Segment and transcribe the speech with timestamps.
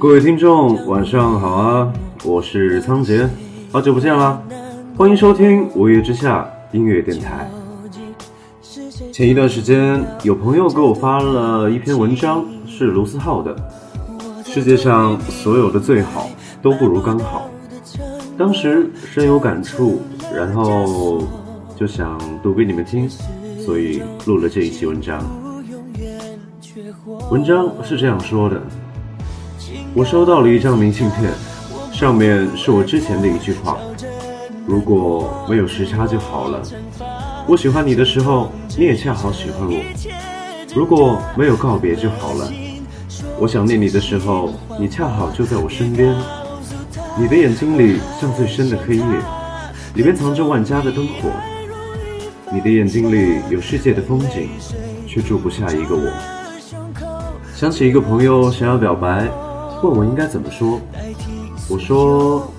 [0.00, 1.92] 各位听众，晚上好啊！
[2.24, 3.28] 我是仓颉，
[3.70, 4.42] 好久不见啦！
[4.96, 7.46] 欢迎收听《午夜之下》音乐电台。
[9.12, 13.54] 前一段时间，有朋友给我发了一篇文章，是卢思浩的。
[14.42, 16.30] 世界上所有的最好
[16.62, 17.50] 都不如刚好。
[18.38, 20.00] 当时深有感触，
[20.34, 21.22] 然后
[21.76, 23.06] 就想读给你们听，
[23.66, 25.22] 所以录了这一期文章。
[27.30, 28.58] 文章是这样说的：
[29.92, 31.32] 我收到了一张明信片，
[31.92, 33.76] 上面是我之前的一句话：
[34.64, 36.62] 如果没有时差就好了。
[37.46, 39.82] 我喜欢你的时候，你也恰好喜欢我。
[40.74, 42.52] 如果没有告别就好了。
[43.40, 46.14] 我想念你的时候，你恰好就在我身边。
[47.18, 49.04] 你的眼睛里像最深的黑夜，
[49.94, 51.30] 里面藏着万家的灯火。
[52.52, 54.48] 你的眼睛里有世界的风景，
[55.08, 56.12] 却住不下一个我。
[57.56, 59.28] 想起一个朋友想要表白，
[59.82, 60.80] 问我应该怎么说。
[61.68, 62.50] 我说：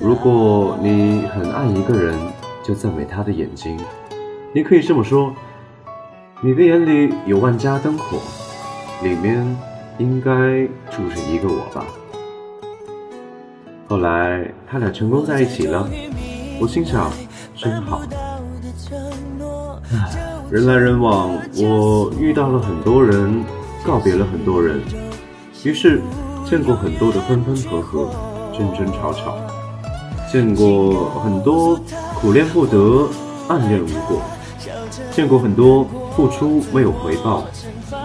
[0.00, 2.18] 如果你很爱一个人，
[2.62, 3.78] 就赞美他的眼睛。
[4.54, 5.34] 你可以这么说：
[6.40, 8.18] 你的眼里有万家灯火，
[9.02, 9.46] 里面。
[9.98, 10.30] 应该
[10.90, 11.84] 住着一个我吧。
[13.86, 15.86] 后来他俩成功在一起了，
[16.58, 17.10] 我心想
[17.54, 18.00] 真好。
[19.92, 20.10] 唉，
[20.50, 23.44] 人来人往，我遇到了很多人，
[23.84, 24.80] 告别了很多人，
[25.62, 26.00] 于是
[26.48, 28.10] 见过很多的分分合合，
[28.56, 29.36] 争争吵吵，
[30.30, 31.80] 见过很多
[32.20, 33.08] 苦恋不得，
[33.48, 34.20] 暗恋无果，
[35.10, 37.44] 见过很多付出没有回报，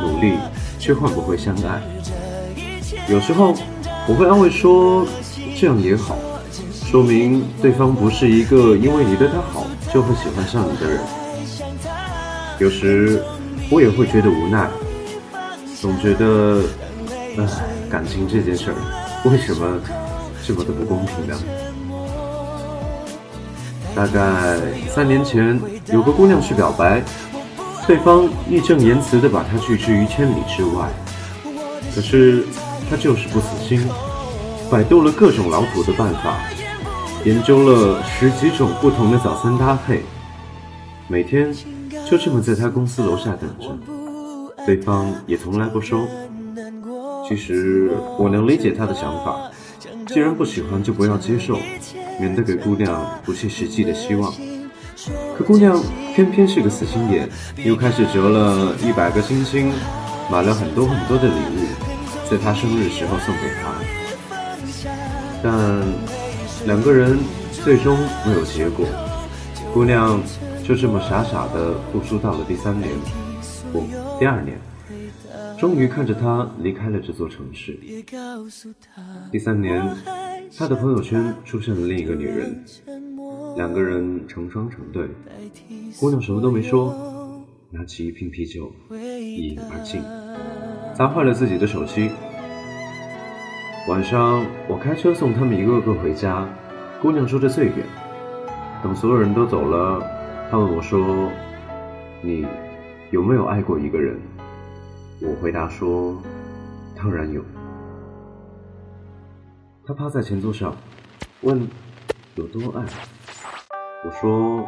[0.01, 0.33] 努力。
[0.79, 1.81] 却换不回相爱。
[3.09, 3.53] 有时候
[4.07, 5.05] 我会安慰说，
[5.59, 6.15] 这样也好，
[6.85, 10.99] 说明对方不是一个因为你对他好就会喜欢上你的人。
[12.59, 13.21] 有时
[13.71, 14.69] 我也会觉得无奈，
[15.81, 16.61] 总觉得，
[17.37, 17.43] 唉，
[17.89, 18.75] 感情这件事儿
[19.29, 19.79] 为什么
[20.45, 21.35] 这么的不公平呢？
[23.95, 24.57] 大概
[24.89, 25.59] 三年前，
[25.91, 27.01] 有个姑娘去表白。
[27.87, 30.89] 对方义正言辞地把她拒之于千里之外，
[31.95, 32.45] 可是
[32.89, 33.87] 他就是不死心，
[34.69, 36.37] 百度了各种老土的办法，
[37.23, 40.03] 研究了十几种不同的早餐搭配，
[41.07, 41.55] 每天
[42.09, 43.77] 就这么在他公司楼下等着，
[44.65, 46.05] 对方也从来不收。
[47.27, 49.51] 其实我能理解他的想法，
[50.07, 51.59] 既然不喜欢就不要接受，
[52.19, 54.33] 免得给姑娘不切实际的希望。
[55.37, 55.81] 可姑娘
[56.15, 59.71] 偏偏是个死心眼，又开始折了一百个星星，
[60.31, 63.73] 买了很多很多的礼物，在她生日时候送给他。
[65.43, 65.83] 但
[66.65, 67.17] 两个人
[67.51, 68.85] 最终没有结果，
[69.73, 70.19] 姑娘
[70.63, 72.89] 就这么傻傻的付出到了第三年，
[73.71, 73.85] 不，
[74.19, 74.57] 第二年，
[75.57, 77.77] 终于看着他离开了这座城市。
[79.31, 79.83] 第三年，
[80.57, 82.63] 他的朋友圈出现了另一个女人。
[83.55, 85.07] 两个人成双成对，
[85.99, 89.99] 姑娘什么都没说，拿起一瓶啤酒一饮而尽，
[90.93, 92.11] 砸坏了自己的手机。
[93.89, 96.47] 晚上我开车送他们一个个回家，
[97.01, 97.77] 姑娘说的最远。
[98.83, 100.05] 等所有人都走了，
[100.51, 101.31] 她问我说
[102.21, 102.45] ：“你
[103.09, 104.15] 有没有爱过一个人？”
[105.19, 106.15] 我回答说
[106.95, 107.43] ：“当然有。”
[109.85, 110.75] 他趴在前座上，
[111.41, 111.67] 问
[112.35, 112.85] ：“有多爱？”
[114.05, 114.63] 我说，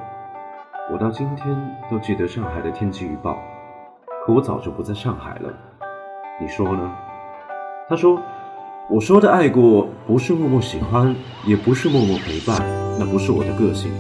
[0.92, 1.56] 我到今天
[1.90, 3.38] 都记得上海的天气预报，
[4.26, 5.54] 可我早就不在上海了。
[6.42, 6.96] 你说呢？
[7.88, 8.20] 他说，
[8.90, 11.16] 我说的爱过，不是默默喜欢，
[11.46, 12.58] 也不是默默陪伴，
[12.98, 13.92] 那不是我的个性。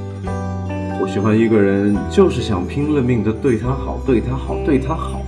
[0.99, 5.21] 我喜欢一个人，就是想拼了命的对他好，对他好，对他好。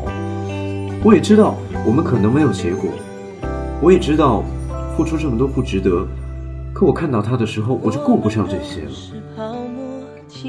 [1.03, 2.92] 我也知道我们可能没有结果，
[3.81, 4.44] 我也知道
[4.95, 6.06] 付出这么多不值得，
[6.75, 8.92] 可我看到他的时候，我就顾不上这些了。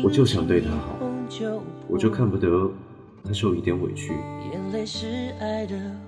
[0.04, 0.98] 我就想对他好，
[1.88, 2.70] 我就看不得
[3.24, 4.12] 他受一点委屈。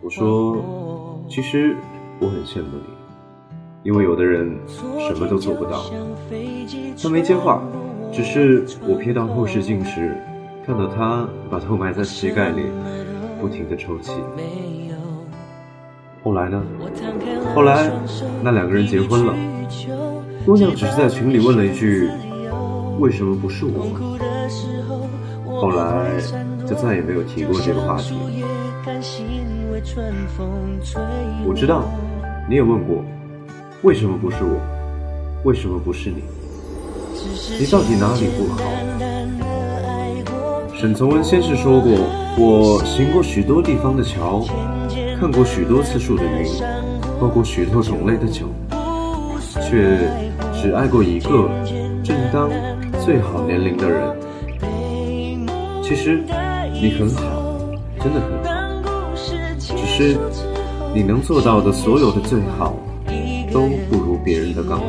[0.03, 1.75] 我说，其实
[2.21, 5.85] 我很羡慕你，因为有的人什么都做不到。
[7.03, 7.63] 他没接话，
[8.13, 10.15] 只是我瞥到后视镜时，
[10.67, 12.63] 看到他把头埋在膝盖里，
[13.45, 14.11] 不停的抽泣。
[16.23, 16.63] 后来呢？
[17.55, 17.91] 后来
[18.43, 19.35] 那两个人结婚了，
[20.47, 22.09] 姑娘只是在群里问了一句。
[22.99, 23.85] 为什么不是我？
[25.61, 26.07] 后来
[26.67, 28.15] 就再也没有提过这个话题。
[31.47, 31.85] 我知道
[32.49, 33.05] 你也问过，
[33.83, 34.59] 为什么不是我？
[35.45, 36.23] 为什么不是你？
[37.61, 38.59] 你到底哪里不好？
[40.73, 41.93] 沈从文先是说过，
[42.37, 44.45] 我行过许多地方的桥，
[45.21, 46.47] 看过许多次数的云，
[47.19, 48.47] 喝过许多种类的酒，
[49.63, 49.97] 却
[50.53, 51.49] 只爱过一个
[52.03, 52.51] 正当
[53.05, 54.17] 最好年龄的人。
[55.83, 56.25] 其实
[56.73, 57.23] 你很好，
[58.01, 58.43] 真的很
[58.83, 58.91] 好，
[59.59, 60.19] 只是
[60.93, 62.75] 你能做到的所有的最好，
[63.53, 64.85] 都不如别人的刚好。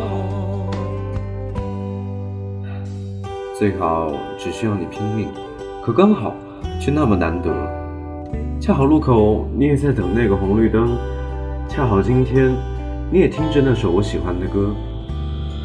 [3.58, 5.28] 最好只需要你拼命，
[5.86, 6.34] 可刚好
[6.86, 7.50] 却那么难得。
[8.62, 10.96] 恰好路口你也在等那个红绿灯，
[11.68, 12.54] 恰好今天
[13.12, 14.70] 你也听着那首我喜欢的歌，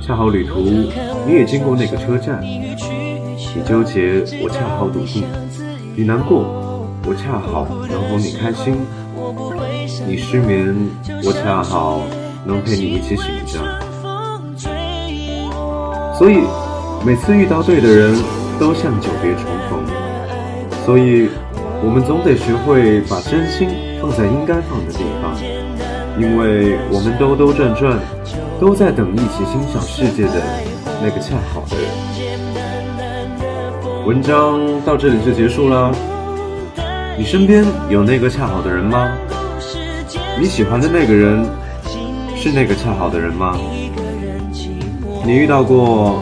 [0.02, 0.60] 恰好旅途
[1.26, 2.40] 你也经过那个车站。
[2.42, 2.74] 你
[3.68, 5.22] 纠结，我恰好笃定；
[5.94, 8.76] 你难过，我恰好能哄你开心；
[10.08, 10.74] 你失眠，
[11.22, 12.00] 我恰好
[12.46, 13.60] 能陪你一起醒着。
[16.18, 16.38] 所以。
[17.02, 18.14] 每次遇到对的人，
[18.58, 19.80] 都像久别重逢，
[20.90, 21.30] 所以，
[21.84, 23.68] 我们总得学会把真心
[24.02, 25.32] 放在应该放的地方，
[26.18, 27.96] 因为我们兜兜转转，
[28.58, 30.42] 都在等一起欣赏世界的
[31.00, 31.86] 那个恰好的人。
[34.04, 35.94] 文章到这里就结束了，
[37.16, 39.12] 你身边有那个恰好的人吗？
[40.40, 41.46] 你喜欢的那个人，
[42.34, 43.56] 是那个恰好的人吗？
[45.24, 46.20] 你遇到过？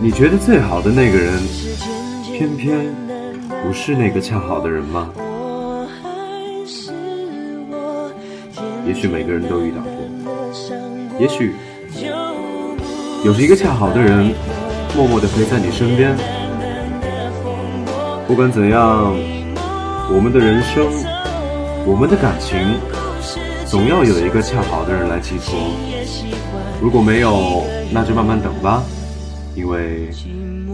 [0.00, 1.32] 你觉得最好的那个人，
[2.40, 2.74] 偏偏
[3.62, 5.10] 不是那个恰好的人吗？
[8.86, 9.92] 也许每个人都遇到过，
[11.18, 11.52] 也许
[13.26, 14.32] 有一个恰好的人，
[14.96, 16.16] 默默地陪在你身边。
[18.26, 19.14] 不管怎样，
[20.10, 20.86] 我们的人生，
[21.84, 22.58] 我们的感情，
[23.66, 25.60] 总要有一个恰好的人来寄托。
[26.80, 28.82] 如果没有，那就慢慢等吧。
[29.54, 30.08] 因为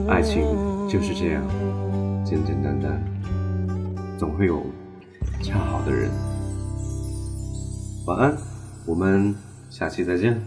[0.09, 0.43] 爱情
[0.89, 1.43] 就是这样，
[2.25, 3.03] 简简单单，
[4.19, 4.63] 总会有
[5.43, 6.11] 恰好的人。
[8.07, 8.37] 晚安，
[8.87, 9.35] 我们
[9.71, 10.41] 下期再见。